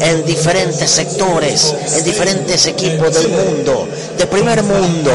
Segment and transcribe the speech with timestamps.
[0.00, 5.12] en diferentes sectores, en diferentes equipos del mundo, de primer mundo.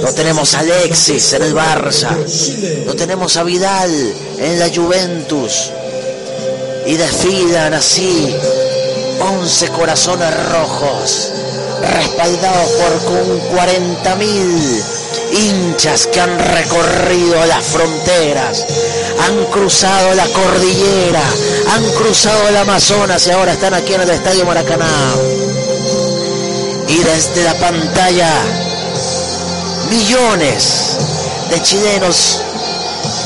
[0.00, 2.16] No tenemos a Alexis en el Barça,
[2.86, 3.90] no tenemos a Vidal
[4.38, 5.72] en la Juventus.
[6.86, 8.34] Y desfilan así
[9.20, 11.32] 11 corazones rojos,
[11.82, 12.92] respaldados por
[13.58, 14.97] 40.000
[15.32, 18.66] hinchas que han recorrido las fronteras,
[19.26, 21.22] han cruzado la cordillera,
[21.74, 24.86] han cruzado el Amazonas y ahora están aquí en el Estadio Maracaná.
[26.88, 28.32] Y desde la pantalla,
[29.90, 30.98] millones
[31.50, 32.40] de chilenos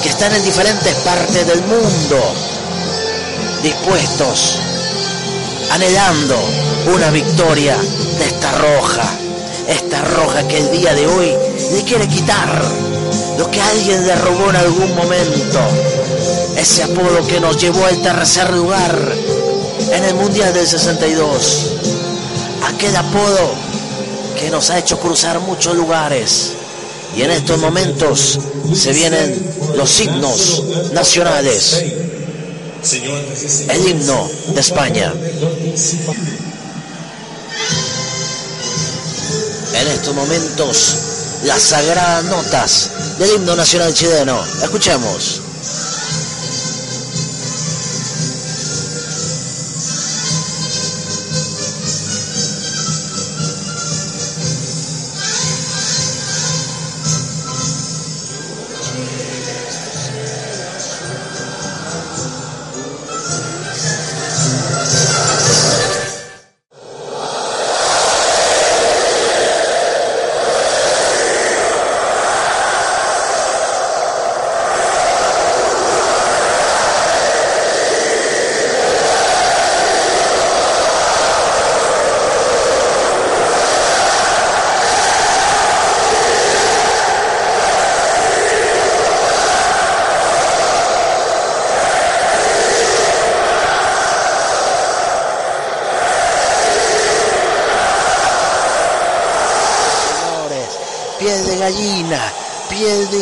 [0.02, 2.34] que están en diferentes partes del mundo,
[3.62, 4.58] dispuestos,
[5.70, 6.36] anhelando
[6.94, 7.76] una victoria
[8.18, 9.04] de esta roja,
[9.68, 11.36] esta roja que el día de hoy
[11.72, 12.48] le quiere quitar
[13.38, 15.58] lo que alguien le robó en algún momento.
[16.56, 19.14] Ese apodo que nos llevó al tercer lugar
[19.90, 21.70] en el Mundial del 62.
[22.74, 23.54] Aquel apodo
[24.38, 26.52] que nos ha hecho cruzar muchos lugares.
[27.16, 28.38] Y en estos momentos
[28.74, 30.62] se vienen los himnos
[30.92, 31.84] nacionales.
[33.68, 35.12] El himno de España.
[39.74, 41.11] En estos momentos
[41.44, 44.42] las sagradas notas del himno nacional chileno.
[44.62, 45.41] Escuchemos.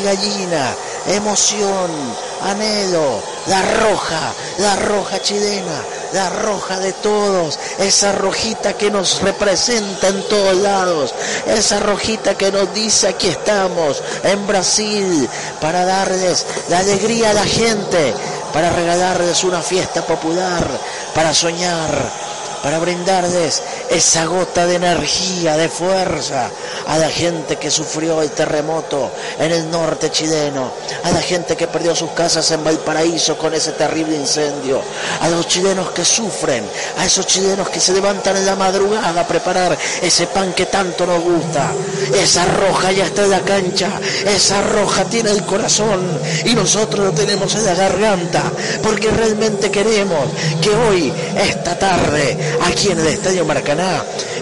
[0.03, 0.75] Gallina,
[1.06, 1.91] emoción,
[2.43, 10.09] anhelo, la roja, la roja chilena, la roja de todos, esa rojita que nos representa
[10.09, 11.15] en todos lados,
[11.47, 15.28] esa rojita que nos dice aquí estamos, en Brasil,
[15.61, 18.15] para darles la alegría a la gente,
[18.53, 20.67] para regalarles una fiesta popular,
[21.15, 21.91] para soñar,
[22.62, 26.49] para brindarles esa gota de energía, de fuerza,
[26.87, 30.71] a la gente que sufrió el terremoto en el norte chileno,
[31.03, 34.81] a la gente que perdió sus casas en Valparaíso con ese terrible incendio,
[35.21, 36.65] a los chilenos que sufren,
[36.99, 41.05] a esos chilenos que se levantan en la madrugada a preparar ese pan que tanto
[41.05, 41.72] nos gusta.
[42.15, 43.91] Esa roja ya está en la cancha,
[44.25, 48.53] esa roja tiene el corazón y nosotros lo tenemos en la garganta,
[48.83, 50.27] porque realmente queremos
[50.61, 53.80] que hoy, esta tarde, aquí en el Estadio Maracaná,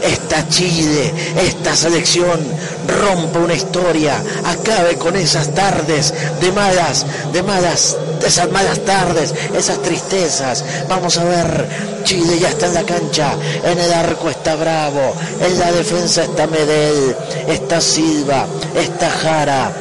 [0.03, 2.41] esta Chile, esta selección
[2.87, 9.82] rompa una historia, acabe con esas tardes de malas, de malas, esas malas tardes, esas
[9.82, 10.65] tristezas.
[10.88, 11.69] Vamos a ver,
[12.04, 13.34] Chile ya está en la cancha,
[13.65, 17.16] en el arco está Bravo, en la defensa está Medel,
[17.47, 19.72] está Silva, está Jara.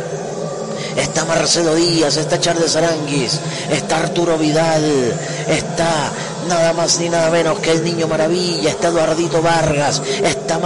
[0.98, 5.14] Está Marcelo Díaz, está Charles Aranguis, está Arturo Vidal,
[5.48, 6.12] está
[6.48, 10.60] nada más ni nada menos que el Niño Maravilla, está Eduardito Vargas, está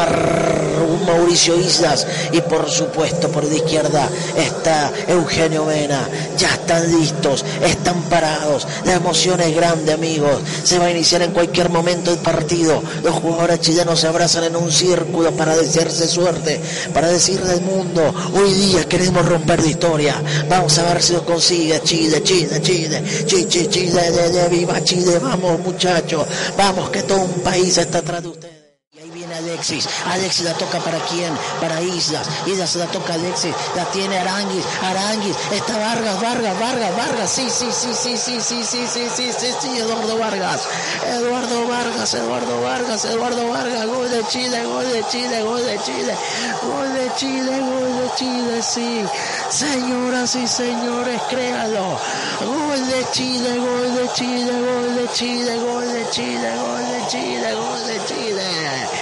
[1.05, 6.07] Mauricio Islas y por supuesto por la izquierda está Eugenio Mena.
[6.37, 11.31] Ya están listos, están parados, la emoción es grande amigos, se va a iniciar en
[11.31, 16.61] cualquier momento el partido, los jugadores chilenos se abrazan en un círculo para desearse suerte,
[16.93, 20.15] para decirle al mundo, hoy día queremos romper la historia,
[20.49, 25.59] vamos a ver si lo consigue Chile, Chile, Chile, Chile, Chile, Chile, viva Chile, vamos
[25.71, 26.27] muchachos,
[26.57, 28.55] vamos que todo un país está atrás de ustedes.
[28.93, 29.85] Y ahí viene Alexis.
[30.07, 31.33] Alexis la toca para quién?
[31.59, 32.25] Para Islas.
[32.45, 33.53] Islas la toca Alexis.
[33.75, 34.63] La tiene Aranguis.
[34.81, 35.35] Aranguis.
[35.51, 37.29] Está Vargas, Vargas, Vargas, Vargas.
[37.29, 40.61] Sí, sí, sí, sí, sí, sí, sí, sí, sí, sí, sí, Eduardo Vargas.
[41.05, 43.87] Eduardo Vargas, Eduardo Vargas, Eduardo Vargas.
[43.87, 46.15] Gol de Chile, gol de Chile, gol de Chile.
[46.63, 49.05] Gol de Chile, gol de Chile, sí.
[49.49, 51.99] Señoras y señores, créalo.
[52.39, 57.53] Gol de Chile, gol de Chile, gol de Chile, gol de Chile, gol de Chile,
[57.53, 59.00] gol de Chile.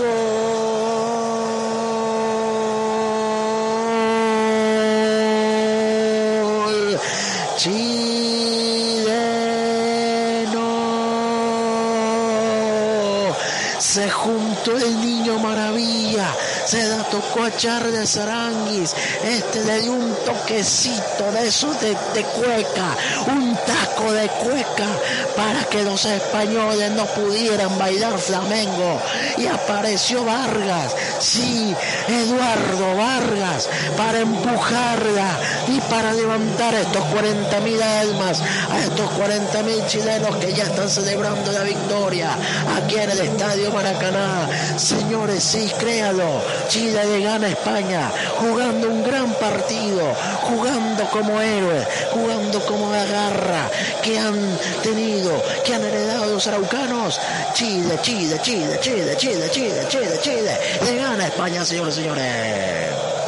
[0.00, 0.40] roll.
[7.58, 8.59] Jesus.
[13.80, 16.36] Se juntó el niño maravilla,
[16.66, 18.94] se la tocó a Charles Aranguis,
[19.24, 22.94] este le dio un toquecito de eso de, de cueca,
[23.26, 24.86] un taco de cueca
[25.34, 29.00] para que los españoles no pudieran bailar flamengo.
[29.38, 31.74] Y apareció Vargas, sí,
[32.06, 33.66] Eduardo Vargas,
[33.96, 35.38] para empujarla
[35.68, 40.90] y para levantar estos 40 mil almas, a estos 40 mil chilenos que ya están
[40.90, 42.36] celebrando la victoria
[42.76, 44.48] aquí en el Estadio Maracaná.
[44.76, 51.86] Señores, sí, créalo, Chile le gana a España, jugando un gran partido, jugando como héroes,
[52.12, 53.70] jugando como la garra
[54.02, 57.20] que han tenido, que han heredado los araucanos.
[57.54, 60.58] Chile, Chile, Chile, Chile, Chile, Chile, Chile, Chile.
[60.84, 63.19] Le gana a España, señores señores.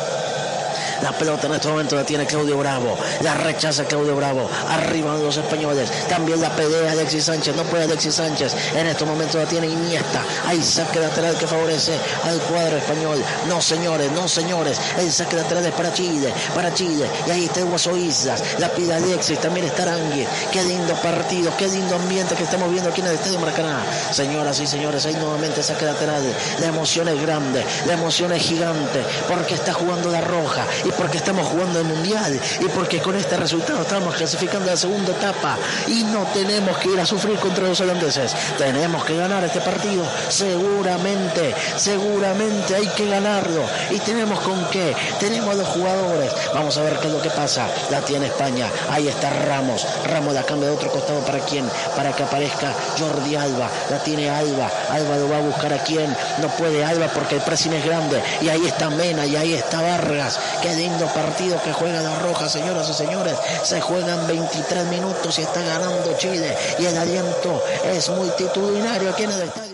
[1.03, 2.97] La pelota en este momento la tiene Claudio Bravo.
[3.23, 4.49] La rechaza Claudio Bravo.
[4.69, 5.91] Arriba de los españoles.
[6.09, 7.57] También la pelea Alexis Sánchez.
[7.57, 8.55] No puede Alexis Sánchez.
[8.77, 10.23] En estos momentos la tiene Iniesta.
[10.47, 11.93] Hay saque lateral que favorece
[12.25, 13.23] al cuadro español.
[13.49, 14.81] No, señores, no, señores.
[14.97, 16.33] El saque lateral es para Chile.
[16.55, 17.07] Para Chile.
[17.27, 18.43] Y ahí está Guaso Islas.
[18.59, 19.41] La pide Alexis.
[19.41, 20.25] También está Arangui.
[20.53, 21.53] Qué lindo partido.
[21.57, 23.83] Qué lindo ambiente que estamos viendo aquí en el Estadio Maracaná.
[24.13, 26.23] Señoras y señores, hay nuevamente saque lateral.
[26.61, 27.65] La emoción es grande.
[27.87, 29.03] La emoción es gigante.
[29.29, 30.65] Porque está jugando la roja.
[30.97, 35.13] Porque estamos jugando el mundial y porque con este resultado estamos clasificando a la segunda
[35.13, 35.59] etapa.
[35.89, 38.35] Y no tenemos que ir a sufrir contra los holandeses.
[38.59, 43.65] Tenemos que ganar este partido, seguramente, seguramente hay que ganarlo.
[43.91, 46.33] Y tenemos con qué, tenemos los jugadores.
[46.55, 47.69] Vamos a ver qué es lo que pasa.
[47.91, 52.13] La tiene España, ahí está Ramos, Ramos la cambia de otro costado para quién, para
[52.13, 56.49] que aparezca Jordi Alba, la tiene Alba, Alba lo va a buscar a quién, no
[56.49, 58.23] puede Alba porque el pressing es grande.
[58.41, 60.39] Y ahí está Mena y ahí está Vargas,
[60.83, 63.37] lindo partido que juega la Roja, señoras y señores.
[63.63, 66.57] Se juegan 23 minutos y está ganando Chile.
[66.79, 69.73] Y el aliento es multitudinario aquí en el estadio.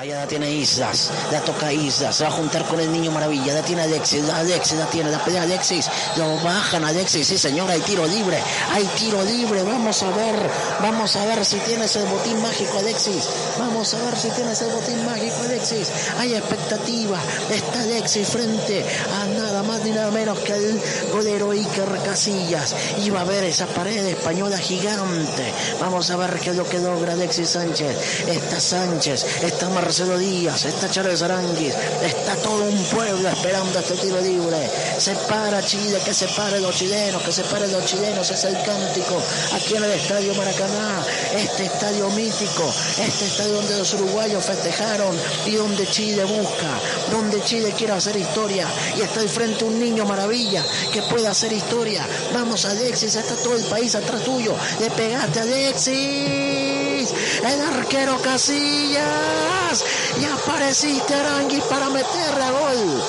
[0.00, 3.52] Allá la tiene Islas, la toca Islas, se va a juntar con el niño maravilla,
[3.52, 7.70] la tiene Alexis, la Alexis la tiene, la pelea Alexis, lo bajan Alexis, sí señor,
[7.70, 8.38] hay tiro libre,
[8.72, 10.36] hay tiro libre, vamos a ver,
[10.80, 13.28] vamos a ver si tienes el botín mágico Alexis,
[13.58, 17.18] vamos a ver si tienes el botín mágico Alexis, hay expectativa,
[17.50, 19.26] está Alexis frente a
[19.62, 20.80] más ni nada menos que el
[21.12, 22.74] golero Iker Casillas,
[23.04, 26.78] y va a ver esa pared española gigante, vamos a ver qué es lo que
[26.78, 27.96] logra Alexis Sánchez,
[28.28, 34.20] está Sánchez, está Marcelo Díaz, está Charles Aranguis, está todo un pueblo esperando este tiro
[34.20, 34.70] libre.
[34.98, 38.54] Se para Chile, que se pare los chilenos, que se pare los chilenos, es el
[38.62, 39.20] cántico
[39.54, 41.04] aquí en el Estadio Maracaná,
[41.36, 45.16] este estadio mítico, este estadio donde los uruguayos festejaron
[45.46, 46.78] y donde Chile busca,
[47.10, 48.66] donde Chile quiere hacer historia
[48.96, 52.06] y está al frente un niño maravilla que puede hacer historia.
[52.32, 57.14] Vamos Alexis, está todo el país atrás tuyo, le pegaste Alexis,
[57.44, 59.84] el arquero Casillas
[60.20, 63.02] y apareciste Arangui para meterle a gol.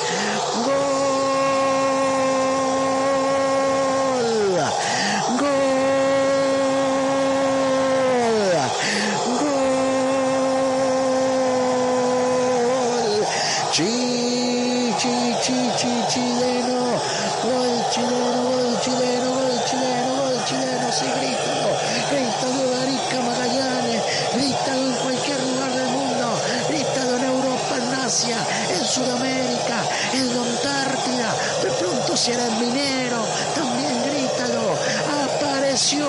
[0.65, 1.11] Gol.
[5.39, 5.61] Gol.
[9.39, 9.71] Gol.
[13.71, 16.99] Chi, chi, chi, chi, chileno.
[17.43, 20.91] Gol chileno, gol chileno, gol chileno, gol chileno.
[20.91, 21.71] Sí, grítalo.
[22.11, 24.01] Grítalo de Arica Magallanes.
[24.35, 26.27] Grítalo en cualquier lugar del mundo.
[26.67, 28.37] Grítalo en Europa, en Asia,
[28.75, 29.77] en Sudamérica,
[30.13, 31.29] en la Antártida.
[31.63, 33.23] De pronto si eres minero,
[33.55, 34.75] también grítalo.
[35.23, 36.07] Apareció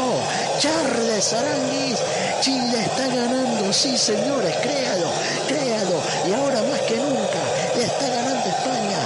[0.59, 1.99] Charles Aranguis.
[2.40, 5.06] Chile está ganando, sí señores, créalo,
[5.47, 6.02] créalo.
[6.26, 7.42] Y ahora más que nunca
[7.76, 8.99] le está ganando España.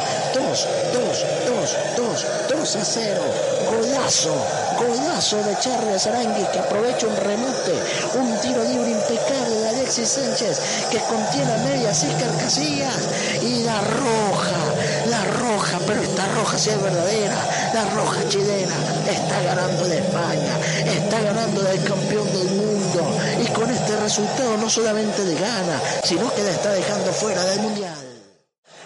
[0.56, 3.20] 2, 2, 2, 2, 2 a 0.
[3.66, 4.34] Golazo,
[4.78, 7.74] golazo de Charles Aranguis que aprovecha un remate,
[8.14, 10.60] un tiro libre impecable de Alexis Sánchez
[10.90, 13.02] que contiene a media Iker Casillas
[13.42, 14.62] y la roja,
[15.10, 17.36] la roja, pero esta roja sí es verdadera,
[17.74, 18.76] la roja chilena
[19.10, 23.02] está ganando de España, está ganando del campeón del mundo.
[23.42, 27.60] Y con este resultado no solamente le gana, sino que le está dejando fuera del
[27.60, 28.06] Mundial.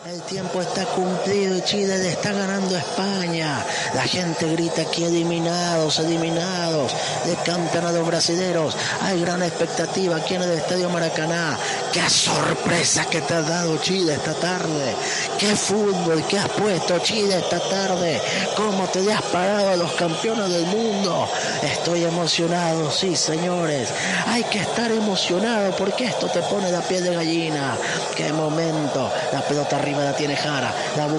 [0.07, 1.20] El tiempo está cumplido
[1.65, 3.65] Chile le está ganando España.
[3.95, 6.93] La gente grita aquí eliminados, eliminados
[7.25, 8.77] de campeonatos brasileños.
[9.03, 11.57] Hay gran expectativa aquí en el Estadio Maracaná.
[11.93, 14.97] Qué sorpresa que te ha dado Chile esta tarde.
[15.39, 18.21] Qué fútbol que has puesto Chile esta tarde.
[18.57, 21.29] Cómo te has parado a los campeones del mundo.
[21.63, 23.91] Estoy emocionado, sí, señores.
[24.27, 27.77] Hay que estar emocionado porque esto te pone la piel de gallina.
[28.17, 29.11] Qué momento.
[29.33, 30.75] La pelota arriba la tiene Jara.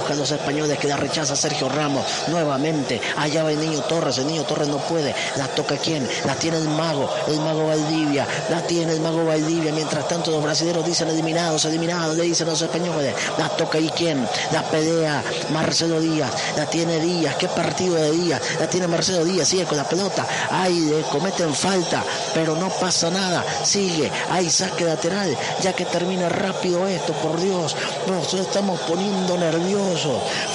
[0.10, 2.06] Los españoles que la rechaza Sergio Ramos.
[2.28, 3.02] Nuevamente.
[3.18, 4.18] Allá va el niño Torres.
[4.18, 5.16] El niño Torres no puede.
[5.38, 6.08] La toca quién?
[6.26, 7.10] La tiene el mago.
[7.28, 8.28] El mago Valdivia.
[8.50, 9.72] La tiene el mago Valdivia.
[9.72, 12.18] Mientras tanto los brasileños dicen eliminados, eliminados.
[12.18, 13.14] Le dicen los españoles.
[13.38, 14.28] La toca y quién?
[14.52, 16.32] La pelea Marcelo Díaz.
[16.58, 17.36] La tiene Díaz.
[17.36, 18.42] Qué partido de Díaz.
[18.60, 19.48] La tiene Marcelo Díaz.
[19.48, 20.26] Sigue con la pelota.
[20.50, 22.04] Ahí le cometen falta.
[22.34, 23.44] Pero no pasa nada.
[23.64, 24.12] Sigue.
[24.30, 25.36] Ahí saque lateral.
[25.62, 27.14] Ya que termina rápido esto.
[27.14, 27.76] Por Dios.
[28.08, 29.91] Nos estamos poniendo nerviosos.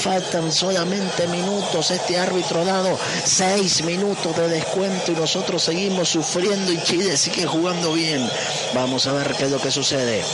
[0.01, 1.91] Faltan solamente minutos.
[1.91, 7.47] Este árbitro ha dado seis minutos de descuento y nosotros seguimos sufriendo y Chile sigue
[7.47, 8.27] jugando bien.
[8.75, 10.25] Vamos a ver qué es lo que sucede.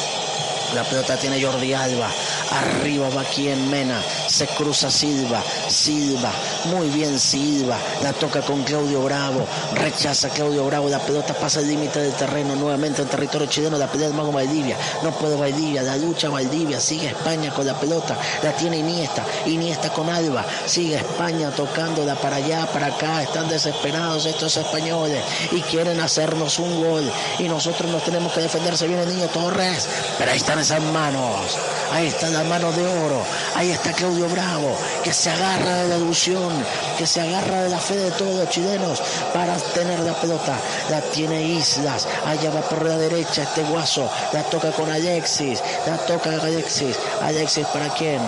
[0.74, 2.08] La pelota tiene Jordi Alba.
[2.50, 4.02] Arriba va quien Mena.
[4.26, 5.42] Se cruza Silva.
[5.68, 6.30] Silva.
[6.64, 7.76] Muy bien Silva.
[8.02, 9.46] La toca con Claudio Bravo.
[9.74, 10.88] Rechaza Claudio Bravo.
[10.88, 12.56] La pelota pasa el límite del terreno.
[12.56, 13.76] Nuevamente en territorio chileno.
[13.76, 14.78] La pelea del mago Valdivia.
[15.02, 15.82] No puede Valdivia.
[15.82, 16.80] La lucha Valdivia.
[16.80, 18.16] Sigue España con la pelota.
[18.42, 19.24] La tiene Iniesta.
[19.44, 20.42] Iniesta con Alba.
[20.64, 23.22] Sigue España tocándola para allá, para acá.
[23.22, 25.22] Están desesperados estos españoles.
[25.50, 27.12] Y quieren hacernos un gol.
[27.38, 28.74] Y nosotros nos tenemos que defender.
[28.78, 29.86] Se viene niño Torres.
[30.16, 31.58] Pero ahí están esas manos.
[31.90, 33.22] Ahí está la mano de oro.
[33.56, 36.52] Ahí está Claudio Bravo, que se agarra de la ilusión,
[36.96, 39.02] que se agarra de la fe de todos los chilenos
[39.34, 40.56] para tener la pelota.
[40.88, 42.06] La tiene Islas.
[42.24, 44.08] Allá va por la derecha este guaso.
[44.32, 45.60] La toca con Alexis.
[45.86, 46.96] La toca Alexis.
[47.20, 48.20] Alexis para quién?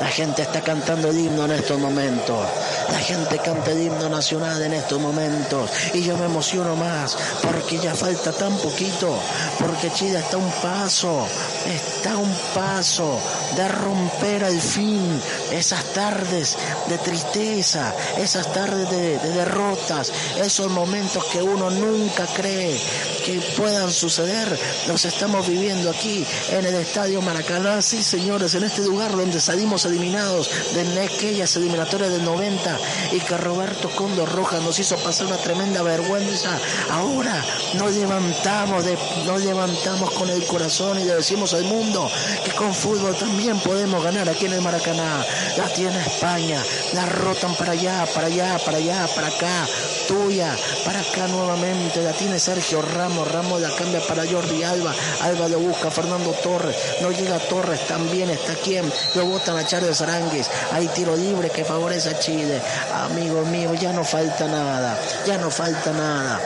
[0.00, 2.46] La gente está cantando el himno en estos momentos.
[2.90, 5.70] La gente canta el himno nacional en estos momentos.
[5.92, 9.18] Y yo me emociono más porque ya falta tan poquito.
[9.58, 11.26] Porque Chile está a un paso.
[11.66, 13.18] Está un paso
[13.56, 15.20] de romper al fin
[15.52, 16.56] esas tardes
[16.88, 17.94] de tristeza.
[18.18, 20.12] Esas tardes de, de derrotas.
[20.36, 22.78] Esos momentos que uno nunca cree
[23.24, 24.58] que puedan suceder.
[24.86, 27.80] Los estamos viviendo aquí en el Estadio Maracaná.
[27.82, 32.73] Sí, señores, en este lugar donde salimos eliminados de aquellas eliminatorias del 90
[33.12, 36.58] y que Roberto Condo Rojas nos hizo pasar una tremenda vergüenza.
[36.90, 38.84] Ahora nos levantamos,
[39.26, 42.10] nos levantamos con el corazón y le decimos al mundo
[42.44, 45.24] que con fútbol también podemos ganar aquí en el Maracaná.
[45.56, 46.62] La tiene España,
[46.92, 49.66] la rotan para allá, para allá, para allá, para acá,
[50.08, 52.02] tuya, para acá nuevamente.
[52.02, 56.76] La tiene Sergio Ramos, Ramos la cambia para Jordi Alba, Alba lo busca, Fernando Torres,
[57.00, 61.64] no llega Torres, también está quien, lo botan a Charles Arangues, hay tiro libre que
[61.64, 62.60] favorece a Chile.
[63.04, 66.40] Amigo mío, ya no falta nada, ya no falta nada.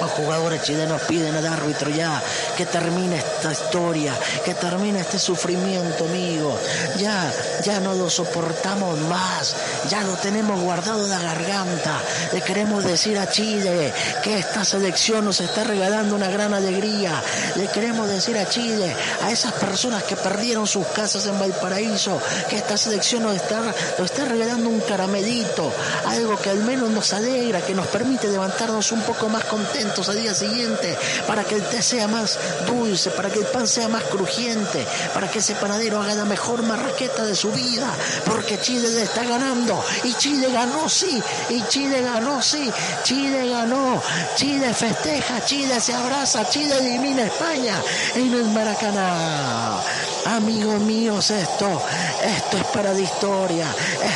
[0.00, 2.22] Los jugadores chilenos piden al árbitro ya
[2.56, 4.14] que termine esta historia,
[4.44, 6.58] que termine este sufrimiento, amigo.
[6.96, 7.30] Ya,
[7.62, 9.54] ya no lo soportamos más,
[9.90, 12.00] ya lo tenemos guardado en la garganta.
[12.32, 13.92] Le queremos decir a Chile
[14.22, 17.22] que esta selección nos está regalando una gran alegría.
[17.56, 22.56] Le queremos decir a Chile, a esas personas que perdieron sus casas en Valparaíso, que
[22.56, 25.72] esta selección nos está, nos está regalando un caramelito,
[26.06, 30.22] algo que al menos nos alegra, que nos permite levantarnos un poco más contentos al
[30.22, 34.04] día siguiente, para que el té sea más dulce, para que el pan sea más
[34.04, 37.92] crujiente, para que ese panadero haga la mejor marraqueta de su vida,
[38.24, 42.70] porque Chile le está ganando, y Chile ganó, sí, y Chile ganó, sí,
[43.02, 44.00] Chile ganó,
[44.36, 47.82] Chile festeja, Chile se abraza, Chile elimina España
[48.14, 49.80] en el Maracaná.
[50.26, 51.80] Amigos míos, esto,
[52.22, 53.66] esto es para la historia,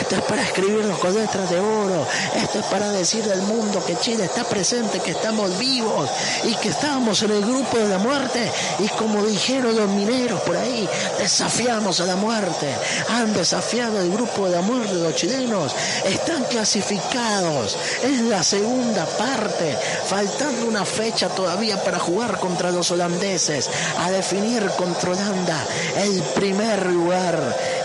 [0.00, 2.06] esto es para escribirnos con letras de oro,
[2.37, 6.11] esto es para decir al mundo que Chile está presente, que estamos vivos
[6.44, 8.50] y que estamos en el grupo de la muerte.
[8.80, 12.75] Y como dijeron los mineros por ahí, desafiamos a la muerte,
[13.08, 19.76] han desafiado el grupo de la muerte los chilenos, están clasificados, es la segunda parte,
[20.06, 25.64] faltando una fecha todavía para jugar contra los holandeses, a definir contra Holanda
[25.96, 27.38] el primer lugar.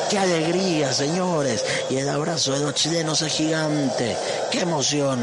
[0.10, 1.64] Qué alegría, señores.
[1.90, 4.16] Y el abrazo de los chilenos es gigante.
[4.52, 5.20] Qué emoción.